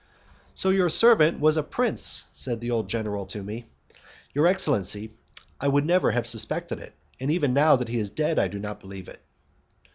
[0.55, 3.69] "So, your servant was a prince!" said the old general to me.
[4.33, 5.11] "Your excellency,
[5.59, 8.57] I never would have suspected it, and even now that he is dead I do
[8.57, 9.21] not believe it."